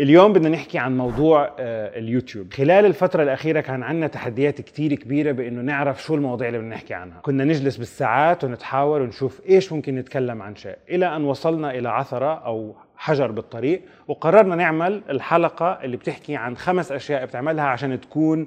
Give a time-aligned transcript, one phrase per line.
[0.00, 2.52] اليوم بدنا نحكي عن موضوع آه، اليوتيوب.
[2.52, 6.94] خلال الفترة الأخيرة كان عندنا تحديات كتير كبيرة بأنه نعرف شو المواضيع اللي بدنا نحكي
[6.94, 7.20] عنها.
[7.20, 12.34] كنا نجلس بالساعات ونتحاور ونشوف إيش ممكن نتكلم عن شيء إلى أن وصلنا إلى عثرة
[12.34, 18.46] أو حجر بالطريق وقررنا نعمل الحلقة اللي بتحكي عن خمس أشياء بتعملها عشان تكون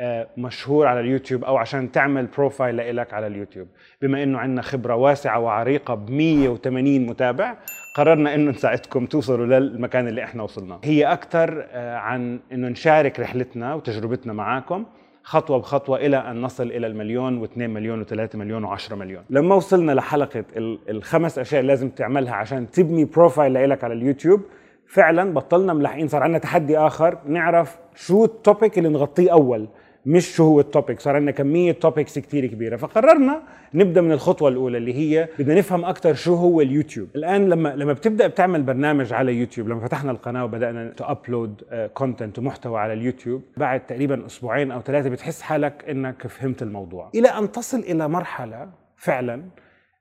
[0.00, 3.68] آه، مشهور على اليوتيوب أو عشان تعمل profile لك على اليوتيوب.
[4.02, 7.56] بما إنه عندنا خبرة واسعة وعريقة ب 180 متابع
[7.98, 10.78] قررنا إنه نساعدكم توصلوا للمكان اللي إحنا وصلنا.
[10.84, 14.84] هي أكثر آه، عن إنه نشارك رحلتنا وتجربتنا معاكم
[15.22, 19.22] خطوة بخطوة إلى أن نصل إلى المليون واثنين مليون وثلاثة مليون وعشرة مليون.
[19.30, 20.44] لما وصلنا لحلقة
[20.88, 24.40] الخمس أشياء لازم تعملها عشان تبني profile لك على اليوتيوب
[24.86, 29.68] فعلا بطلنا ملاحقين صار عندنا تحدي آخر نعرف شو ال topic اللي نغطيه أول.
[30.06, 32.76] مش شو هو ال topic صار عندنا كمية topics كثير كبيرة.
[32.76, 33.42] فقررنا
[33.74, 37.08] نبدأ من الخطوة الأولى اللي هي بدنا نفهم أكثر شو هو اليوتيوب.
[37.16, 41.62] الآن لما لما بتبدأ بتعمل برنامج على يوتيوب لما فتحنا القناة وبدأنا ت upload
[41.94, 47.10] content ومحتوى على اليوتيوب بعد تقريبا أسبوعين أو ثلاثة بتحس حالك إنك فهمت الموضوع.
[47.14, 49.42] إلى أن تصل إلى مرحلة فعلا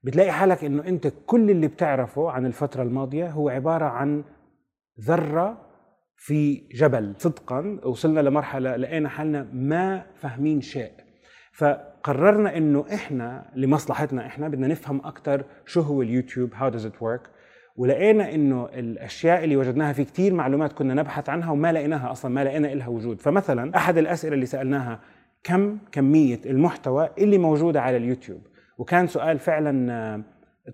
[0.03, 4.23] بتلاقي حالك إنه أنت كل اللي بتعرفه عن الفترة الماضية هو عبارة عن
[5.01, 5.66] ذرة
[6.17, 7.13] في جبل.
[7.17, 10.91] صدقا وصلنا لمرحلة لقينا حالنا ما فاهمين شيء.
[11.51, 17.21] فقررنا إنه إحنا لمصلحتنا إحنا بدنا نفهم أكثر شو هو اليوتيوب how does it work
[17.75, 22.43] ولقينا إنه الأشياء اللي وجدناها في كثير معلومات كنا نبحث عنها وما لقيناها أصلا ما
[22.43, 23.21] لقينا لها وجود.
[23.21, 24.99] فمثلا أحد الأسئلة اللي سألناها
[25.43, 28.41] كم كمية المحتوى اللي موجودة على اليوتيوب؟
[28.77, 30.23] وكان سؤال فعلا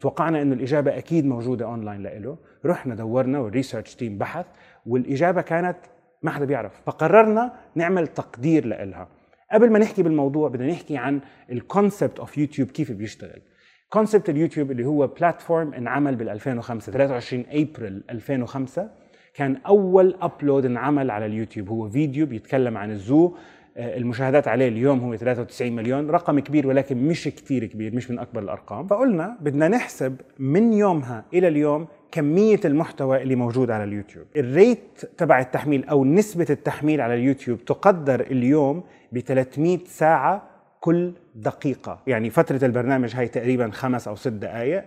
[0.02, 4.45] توقعنا إنه الإجابة أكيد موجودة أونلاين له رحنا دورنا وال research team بحث
[4.86, 5.77] والإجابة كانت
[6.22, 6.81] ما حدا بيعرف.
[6.86, 9.08] فقررنا نعمل تقدير لها
[9.52, 11.21] قبل ما نحكي بالموضوع بدنا نحكي عن
[11.52, 13.41] ال concept of يوتيوب كيف بيشتغل.
[13.89, 18.89] concept اليوتيوب اللي هو platform انعمل بال 2005 23 ابريل 2005
[19.33, 23.36] كان أول upload انعمل على اليوتيوب هو فيديو بيتكلم عن ال zoo
[23.78, 28.42] المشاهدات عليه اليوم هو 93 مليون رقم كبير ولكن مش كتير كبير مش من أكبر
[28.42, 28.88] الأرقام.
[28.88, 34.26] فقلنا بدنا نحسب من يومها إلى اليوم كمية المحتوى اللي موجود على اليوتيوب.
[34.36, 41.14] ال rate تبع التحميل أو نسبة التحميل على اليوتيوب تقدر اليوم ب 300 ساعة كل
[41.36, 42.00] دقيقة.
[42.08, 44.84] يعني فترة البرنامج هاي تقريبا خمس أو ست دقائق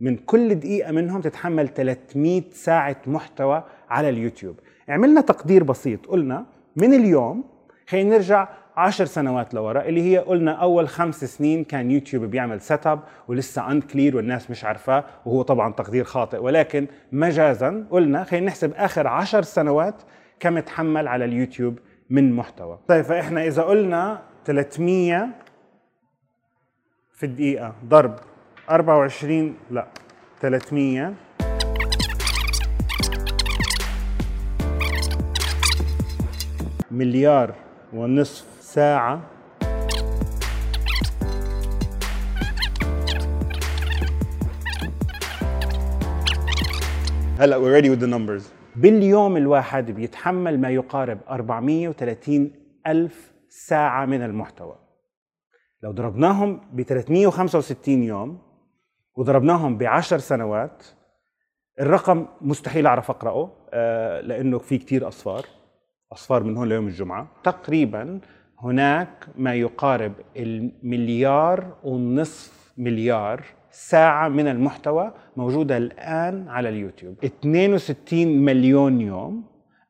[0.00, 4.56] من كل دقيقة منهم تتحمل 300 ساعة محتوى على اليوتيوب.
[4.88, 7.55] عملنا تقدير بسيط قلنا من اليوم
[7.88, 13.00] خلينا نرجع عشر سنوات لورا اللي هي قلنا أول خمس سنين كان يوتيوب بيعمل setup
[13.28, 16.38] ولسه unclear والناس مش عارفاه وهو طبعا تقدير خاطئ.
[16.38, 20.02] ولكن مجازا قلنا خلينا نحسب آخر عشر سنوات
[20.40, 21.78] كم تحمل على اليوتيوب
[22.10, 22.78] من محتوى.
[22.88, 25.28] طيب فإحنا إذا قلنا 300
[27.12, 28.16] في الدقيقة ضرب
[28.70, 29.86] 24 لا
[30.40, 31.14] 300
[36.90, 37.54] مليار
[37.92, 39.20] ونصف ساعة.
[47.38, 48.42] هلا ready with the numbers.
[48.76, 52.52] باليوم الواحد بيتحمل ما يقارب 430
[52.86, 54.78] ألف ساعة من المحتوى.
[55.82, 58.38] لو ضربناهم ب 365 يوم
[59.16, 60.84] وضربناهم بعشر سنوات
[61.80, 65.55] الرقم مستحيل أعرف أقرأه آه، لأنه في كتير أصفار.
[66.12, 67.28] أصفار من هون ليوم الجمعة.
[67.44, 68.20] تقريبا
[68.60, 77.16] هناك ما يقارب المليار ونصف مليار ساعة من المحتوى موجودة الآن على اليوتيوب.
[77.24, 79.44] 62 مليون يوم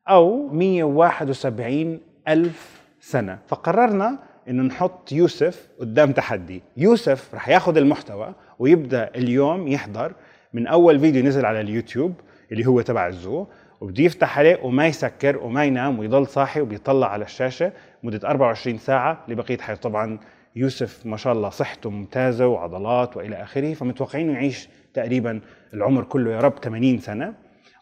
[0.09, 3.39] أو 171 ألف سنة.
[3.47, 6.61] فقررنا إنه نحط يوسف قدام تحدي.
[6.77, 10.13] يوسف رح ياخذ المحتوى ويبدأ اليوم يحضر.
[10.53, 12.13] من أول فيديو نزل على اليوتيوب
[12.51, 13.47] اللي هو تبع الزو
[13.81, 17.71] وبده يفتح عليه وما يسكر وما ينام ويضل صاحي وبيطلع على الشاشة
[18.03, 19.81] مدة 24 ساعة لبقية حياته.
[19.81, 20.19] طبعا
[20.55, 25.41] يوسف ما شاء الله صحته ممتازة وعضلات وإلى آخره فمتوقعين يعيش تقريبا
[25.73, 27.33] العمر كله يا رب 80 سنة.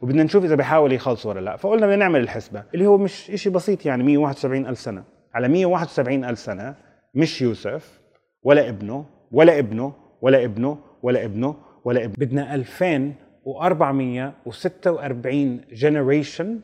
[0.02, 1.56] وبدنا نشوف إذا بيحاول يخلص ولا لا.
[1.58, 5.04] فقلنا بدنا نعمل الحسبة اللي هو مش شيء بسيط يعني 171 ألف سنة.
[5.34, 6.75] على 171 ألف سنة
[7.14, 8.00] مش يوسف
[8.44, 11.56] ولا ابنه ولا ابنه ولا ابنه ولا ابنه
[11.86, 12.16] ولا ابنه.
[12.18, 13.14] بدنا 2000
[13.48, 15.28] و446
[15.74, 16.60] جنريشن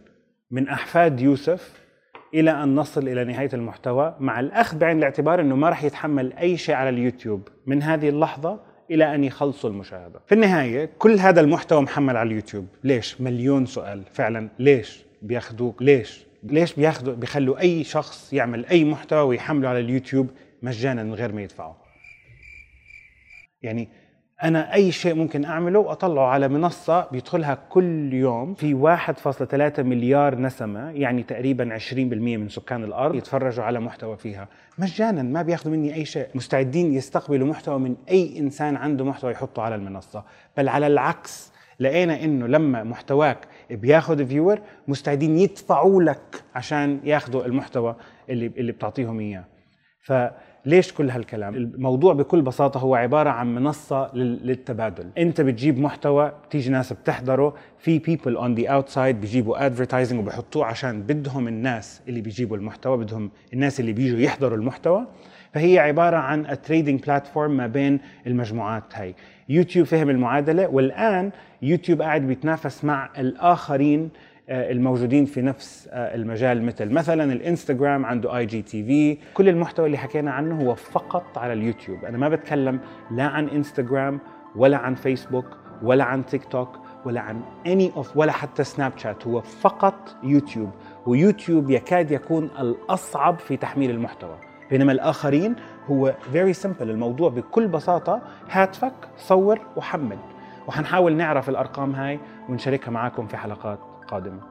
[0.51, 1.81] من أحفاد يوسف
[2.33, 6.57] إلى أن نصل إلى نهاية المحتوى مع الأخذ بعين الاعتبار إنه ما راح يتحمل أي
[6.57, 8.59] شيء على اليوتيوب من هذه اللحظة
[8.91, 10.19] إلى أن يخلصوا المشاهدة.
[10.27, 16.25] في النهاية كل هذا المحتوى محمل على اليوتيوب، ليش؟ مليون سؤال فعلا ليش بياخذوك؟ ليش؟
[16.43, 20.27] ليش بياخذوا بيخلوا أي شخص يعمل أي محتوى ويحمله على اليوتيوب
[20.61, 21.77] مجانا من غير ما يدفعه؟
[23.61, 23.89] يعني
[24.43, 30.91] أنا أي شيء ممكن أعمله وأطلعه على منصة بيدخلها كل يوم في 1.3 مليار نسمة
[30.91, 34.47] يعني تقريبا 20% من سكان الأرض يتفرجوا على محتوى فيها.
[34.77, 36.27] مجانا ما بياخذوا مني أي شيء.
[36.35, 40.23] مستعدين يستقبلوا محتوى من أي إنسان عنده محتوى يحطه على المنصة.
[40.57, 43.37] بل على العكس لقينا إنه لما محتواك
[43.71, 47.95] بياخذ viewer مستعدين يدفعوا لك عشان ياخذوا المحتوى
[48.29, 49.43] اللي اللي بتعطيهم إياه.
[50.65, 55.09] فليش كل هالكلام؟ الموضوع بكل بساطة هو عبارة عن منصة للتبادل.
[55.17, 61.01] أنت بتجيب محتوى بتيجي ناس بتحضره في people on the outside بيجيبوا advertising وبحطوه عشان
[61.01, 65.07] بدهم الناس اللي بيجيبوا المحتوى بدهم الناس اللي بيجوا يحضروا المحتوى.
[65.53, 69.15] فهي عبارة عن trading platform ما بين المجموعات هاي.
[69.49, 71.31] يوتيوب فهم المعادلة والآن
[71.61, 74.09] يوتيوب قاعد بيتنافس مع الآخرين آه،
[74.51, 80.61] الموجودين في نفس آه، المجال مثل مثلا الإنستغرام عنده IGTV كل المحتوى اللي حكينا عنه
[80.61, 82.05] هو فقط على اليوتيوب.
[82.05, 82.79] أنا ما بتكلم
[83.11, 84.19] لا عن إنستغرام
[84.55, 85.45] ولا عن فيسبوك
[85.83, 86.69] ولا عن تيك توك
[87.05, 90.69] ولا عن any of ولا حتى سناب شات هو فقط يوتيوب
[91.05, 94.37] ويوتيوب يكاد يكون الأصعب في تحميل المحتوى.
[94.69, 95.55] بينما الآخرين
[95.87, 100.17] هو فيري سمبل الموضوع بكل بساطة هاتفك صور وحمل.
[100.67, 102.19] وحنحاول نعرف الأرقام هاي
[102.49, 104.49] ونشاركها معكم في حلقات قادمه